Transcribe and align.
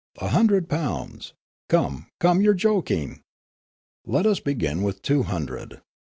A 0.17 0.29
hundred 0.29 0.67
pounds! 0.67 1.33
Come, 1.69 2.07
come, 2.19 2.41
you 2.41 2.49
are 2.49 2.55
jok 2.55 2.89
ing. 2.89 3.21
Let 4.03 4.25
us 4.25 4.39
begin 4.39 4.81
with 4.81 5.03
two 5.03 5.21
hundred. 5.21 5.79